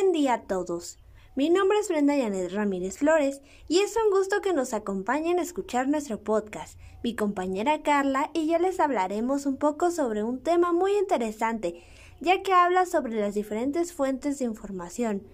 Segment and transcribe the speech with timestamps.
[0.00, 0.96] Buen día a todos.
[1.34, 5.42] Mi nombre es Brenda Yanet Ramírez Flores y es un gusto que nos acompañen a
[5.42, 6.78] escuchar nuestro podcast.
[7.02, 11.82] Mi compañera Carla y yo les hablaremos un poco sobre un tema muy interesante,
[12.20, 15.26] ya que habla sobre las diferentes fuentes de información,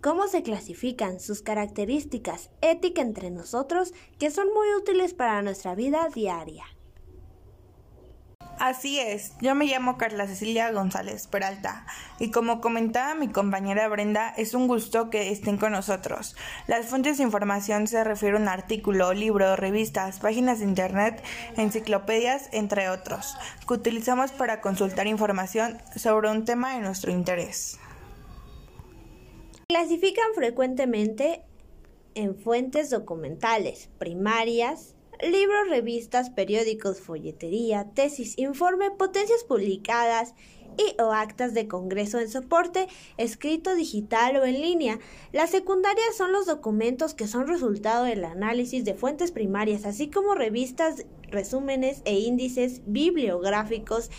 [0.00, 6.08] cómo se clasifican, sus características, ética entre nosotros, que son muy útiles para nuestra vida
[6.14, 6.64] diaria.
[8.58, 11.86] Así es, yo me llamo Carla Cecilia González Peralta
[12.18, 16.36] y como comentaba mi compañera Brenda, es un gusto que estén con nosotros.
[16.66, 21.22] Las fuentes de información se refieren a artículo, libro, revistas, páginas de internet,
[21.56, 23.36] enciclopedias, entre otros,
[23.66, 27.78] que utilizamos para consultar información sobre un tema de nuestro interés.
[29.68, 31.42] Clasifican frecuentemente
[32.14, 34.94] en fuentes documentales, primarias,
[35.30, 40.34] libros, revistas, periódicos, folletería, tesis, informe, potencias publicadas
[40.76, 44.98] y o actas de congreso en soporte escrito digital o en línea.
[45.32, 50.34] Las secundarias son los documentos que son resultado del análisis de fuentes primarias, así como
[50.34, 54.10] revistas, resúmenes e índices bibliográficos.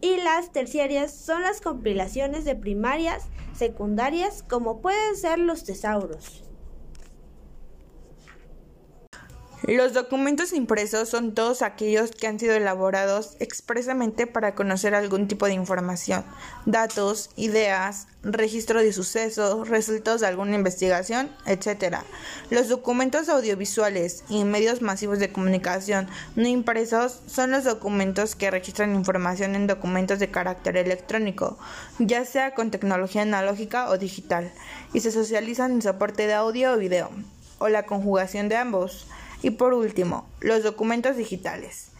[0.00, 6.42] Y las terciarias son las compilaciones de primarias, secundarias, como pueden ser los tesauros.
[9.68, 15.46] Los documentos impresos son todos aquellos que han sido elaborados expresamente para conocer algún tipo
[15.46, 16.24] de información,
[16.66, 21.98] datos, ideas, registro de sucesos, resultados de alguna investigación, etc.
[22.50, 28.96] Los documentos audiovisuales y medios masivos de comunicación no impresos son los documentos que registran
[28.96, 31.56] información en documentos de carácter electrónico,
[32.00, 34.50] ya sea con tecnología analógica o digital,
[34.92, 37.10] y se socializan en soporte de audio o video,
[37.58, 39.06] o la conjugación de ambos.
[39.42, 41.90] Y por último, los documentos digitales,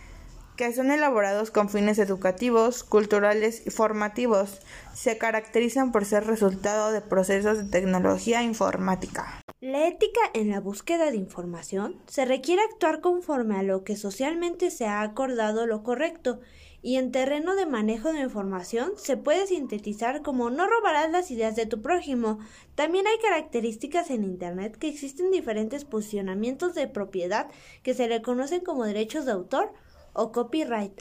[0.57, 4.61] que son elaborados con fines educativos, culturales y formativos,
[4.95, 9.41] se caracterizan por ser resultado de procesos de tecnología informática.
[9.61, 14.71] La ética en la búsqueda de información se requiere actuar conforme a lo que socialmente
[14.71, 16.41] se ha acordado lo correcto
[16.83, 21.55] y en terreno de manejo de información se puede sintetizar como no robarás las ideas
[21.55, 22.41] de tu prójimo.
[22.75, 27.49] También hay características en Internet que existen diferentes posicionamientos de propiedad
[27.85, 29.73] que se le conocen como derechos de autor
[30.13, 31.01] o copyright.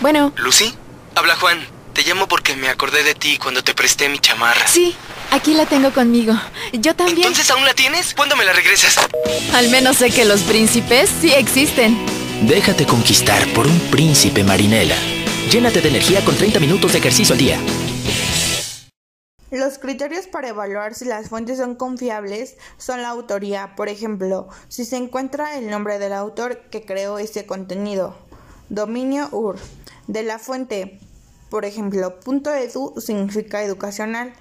[0.00, 0.32] Bueno.
[0.36, 0.74] ¿Lucy?
[1.14, 1.60] Habla Juan.
[1.92, 4.66] Te llamo porque me acordé de ti cuando te presté mi chamarra.
[4.66, 4.96] Sí,
[5.32, 6.34] aquí la tengo conmigo.
[6.72, 7.26] Yo también.
[7.26, 8.14] ¿Entonces aún la tienes?
[8.14, 8.96] ¿Cuándo me la regresas?
[9.54, 11.98] Al menos sé que los príncipes sí existen.
[12.42, 14.96] Déjate conquistar por un príncipe marinela.
[15.50, 17.58] Llénate de energía con 30 minutos de ejercicio al día.
[19.50, 24.86] Los criterios para evaluar si las fuentes son confiables son la autoría, por ejemplo, si
[24.86, 28.16] se encuentra el nombre del autor que creó este contenido.
[28.70, 29.58] Dominio UR.
[30.06, 31.00] De la fuente,
[31.50, 34.32] por ejemplo, .edu significa educacional,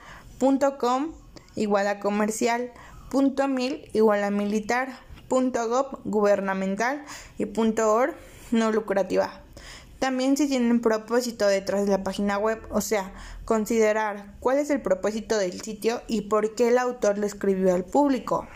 [0.41, 1.13] .com
[1.56, 2.72] igual a comercial,
[3.47, 7.06] .mil igual a militar, .gov gubernamental
[7.38, 7.46] y
[7.79, 8.16] .org
[8.52, 9.41] no lucrativa.
[10.00, 13.13] También si tienen propósito detrás de la página web, o sea,
[13.46, 17.85] considerar cuál es el propósito del sitio y por qué el autor lo escribió al
[17.85, 18.47] público.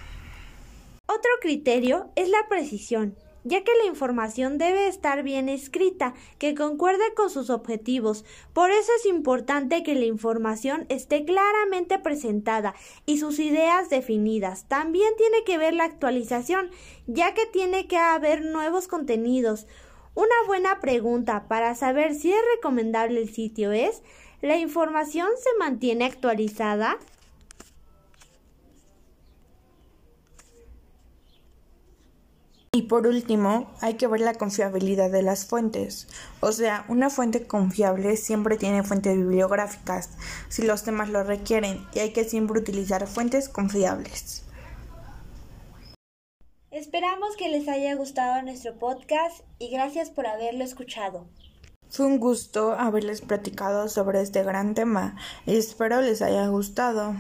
[1.06, 7.04] Otro criterio es la precisión ya que la información debe estar bien escrita, que concuerde
[7.16, 8.26] con sus objetivos.
[8.52, 14.66] Por eso es importante que la información esté claramente presentada y sus ideas definidas.
[14.68, 16.70] También tiene que ver la actualización,
[17.08, 19.68] ya que tiene que haber nuevos contenidos.
[20.16, 24.02] Una buena pregunta para saber si es recomendable el sitio es
[24.42, 26.98] ¿La información se mantiene actualizada?
[32.76, 36.10] Y por último, hay que ver la confiabilidad de las fuentes.
[36.42, 40.10] O sea, una fuente confiable siempre tiene fuentes bibliográficas,
[40.50, 44.44] si los temas lo requieren, y hay que siempre utilizar fuentes confiables.
[46.70, 51.30] Esperamos que les haya gustado nuestro podcast y gracias por haberlo escuchado.
[51.88, 55.16] Fue un gusto haberles platicado sobre este gran tema
[55.46, 57.16] y espero les haya gustado.